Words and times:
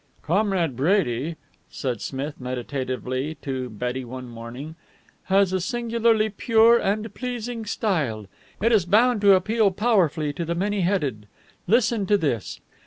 "Comrade 0.23 0.75
Brady," 0.75 1.35
said 1.69 2.01
Smith 2.01 2.41
meditatively 2.41 3.35
to 3.43 3.69
Betty 3.69 4.03
one 4.03 4.27
morning, 4.27 4.73
"has 5.25 5.53
a 5.53 5.59
singularly 5.61 6.27
pure 6.27 6.79
and 6.79 7.13
pleasing 7.13 7.65
style. 7.67 8.25
It 8.59 8.71
is 8.71 8.85
bound 8.87 9.21
to 9.21 9.35
appeal 9.35 9.69
powerfully 9.69 10.33
to 10.33 10.43
the 10.43 10.55
many 10.55 10.81
headed. 10.81 11.27
Listen 11.67 12.07
to 12.07 12.17
this. 12.17 12.59